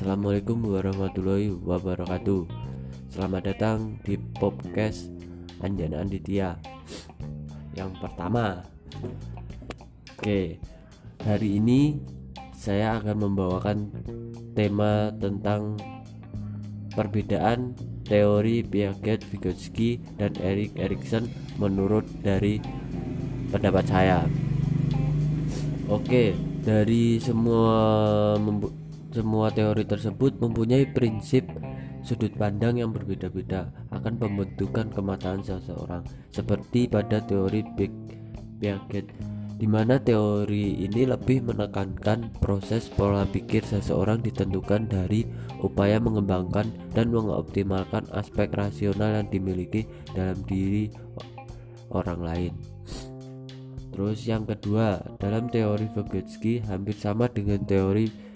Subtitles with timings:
[0.00, 2.48] Assalamualaikum warahmatullahi wabarakatuh.
[3.12, 5.12] Selamat datang di podcast
[5.60, 6.56] Anjana Anditya
[7.76, 8.64] Yang pertama.
[10.16, 10.56] Oke
[11.20, 12.00] Hari ini
[12.56, 13.92] saya akan membawakan
[14.56, 15.76] tema tentang
[16.96, 17.76] perbedaan
[18.08, 21.28] teori Piaget, Vygotsky, dan Erik Erikson
[21.60, 22.56] menurut dari
[23.52, 24.24] pendapat saya.
[25.92, 26.32] Oke,
[26.64, 27.76] dari semua
[29.10, 31.50] semua teori tersebut mempunyai prinsip
[32.00, 37.92] sudut pandang yang berbeda-beda akan pembentukan kemataan seseorang seperti pada teori Big
[38.62, 39.10] Piaget
[39.60, 45.28] di mana teori ini lebih menekankan proses pola pikir seseorang ditentukan dari
[45.60, 49.84] upaya mengembangkan dan mengoptimalkan aspek rasional yang dimiliki
[50.16, 50.88] dalam diri
[51.92, 52.52] orang lain.
[53.92, 58.29] Terus yang kedua, dalam teori Vygotsky hampir sama dengan teori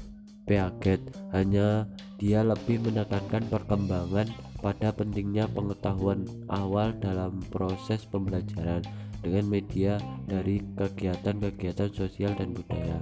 [0.45, 1.01] Piaget
[1.33, 1.89] hanya
[2.21, 4.29] dia lebih menekankan perkembangan
[4.61, 8.85] pada pentingnya pengetahuan awal dalam proses pembelajaran
[9.25, 9.97] dengan media
[10.29, 13.01] dari kegiatan-kegiatan sosial dan budaya.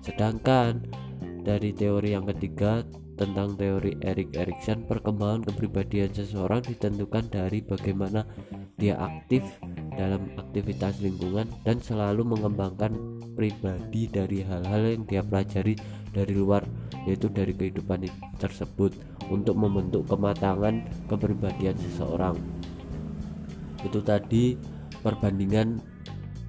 [0.00, 0.88] Sedangkan
[1.44, 2.80] dari teori yang ketiga
[3.20, 8.24] tentang teori Erik Erikson, perkembangan kepribadian seseorang ditentukan dari bagaimana
[8.80, 9.44] dia aktif
[10.00, 15.76] dalam aktivitas lingkungan dan selalu mengembangkan pribadi dari hal-hal yang dia pelajari
[16.10, 16.66] dari luar
[17.08, 18.92] yaitu dari kehidupan tersebut
[19.30, 22.36] untuk membentuk kematangan kepribadian seseorang.
[23.80, 24.58] Itu tadi
[25.00, 25.80] perbandingan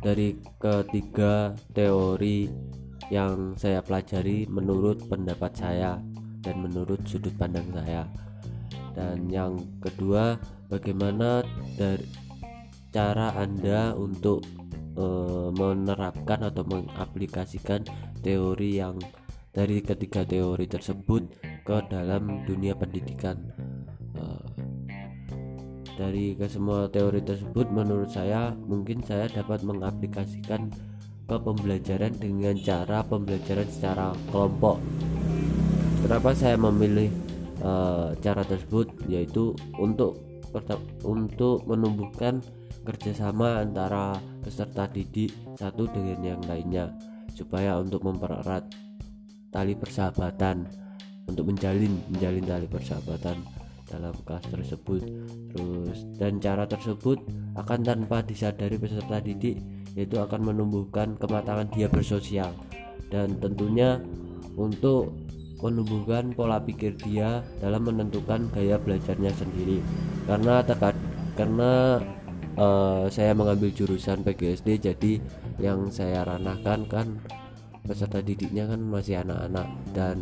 [0.02, 2.50] dari ketiga teori
[3.14, 6.02] yang saya pelajari menurut pendapat saya
[6.42, 8.08] dan menurut sudut pandang saya.
[8.92, 10.36] Dan yang kedua
[10.68, 11.46] bagaimana
[11.80, 12.04] dari
[12.92, 14.44] cara Anda untuk
[15.00, 15.06] e,
[15.56, 17.88] menerapkan atau mengaplikasikan
[18.20, 19.00] teori yang
[19.52, 21.24] dari ketiga teori tersebut
[21.68, 23.36] ke dalam dunia pendidikan.
[24.16, 24.48] Uh,
[26.00, 30.72] dari ke semua teori tersebut menurut saya mungkin saya dapat mengaplikasikan
[31.28, 34.80] ke pembelajaran dengan cara pembelajaran secara kelompok.
[36.02, 37.12] Kenapa saya memilih
[37.62, 38.90] uh, cara tersebut?
[39.06, 40.20] Yaitu untuk
[41.08, 42.44] untuk menumbuhkan
[42.84, 46.92] kerjasama antara peserta didik satu dengan yang lainnya
[47.32, 48.68] supaya untuk mempererat
[49.52, 50.66] tali persahabatan
[51.28, 53.38] untuk menjalin menjalin tali persahabatan
[53.92, 55.04] dalam kelas tersebut.
[55.52, 57.20] Terus dan cara tersebut
[57.60, 59.60] akan tanpa disadari peserta didik
[59.94, 62.56] yaitu akan menumbuhkan kematangan dia bersosial.
[63.12, 64.00] Dan tentunya
[64.56, 65.12] untuk
[65.62, 69.84] menumbuhkan pola pikir dia dalam menentukan gaya belajarnya sendiri.
[70.26, 70.96] Karena terkait
[71.36, 72.00] karena
[72.56, 75.14] uh, saya mengambil jurusan PGSD jadi
[75.62, 77.08] yang saya ranahkan kan
[77.86, 80.18] peserta didiknya kan masih anak-anak dan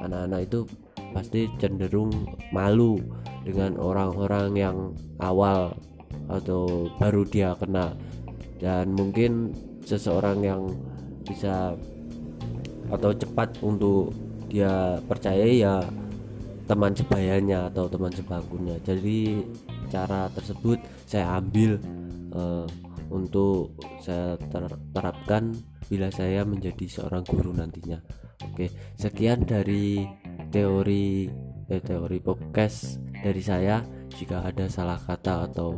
[0.00, 0.60] anak-anak itu
[1.12, 2.12] pasti cenderung
[2.52, 3.00] malu
[3.44, 4.76] dengan orang-orang yang
[5.20, 5.76] awal
[6.28, 7.96] atau baru dia kenal
[8.62, 9.50] dan mungkin
[9.82, 10.62] seseorang yang
[11.26, 11.74] bisa
[12.92, 14.14] atau cepat untuk
[14.52, 15.74] dia percaya ya
[16.68, 18.76] teman sebayanya atau teman sebangkunya.
[18.86, 19.42] Jadi
[19.90, 21.76] cara tersebut saya ambil
[22.32, 22.64] uh,
[23.12, 24.40] untuk saya
[24.96, 25.52] terapkan
[25.86, 28.00] bila saya menjadi seorang guru nantinya.
[28.48, 30.08] Oke, sekian dari
[30.48, 31.28] teori
[31.68, 33.84] eh, teori podcast dari saya.
[34.12, 35.76] Jika ada salah kata atau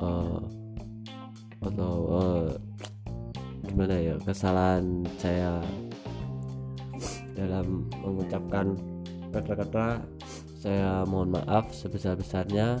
[0.00, 0.40] uh,
[1.64, 2.50] atau uh,
[3.64, 5.64] gimana ya kesalahan saya
[7.34, 8.76] dalam mengucapkan
[9.32, 10.04] kata-kata
[10.60, 12.78] saya mohon maaf sebesar-besarnya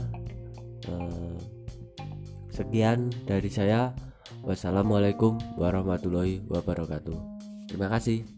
[0.88, 1.36] uh,
[2.54, 3.90] sekian dari saya
[4.44, 7.16] Wassalamualaikum warahmatullahi wabarakatuh.
[7.64, 8.28] Terima kasih.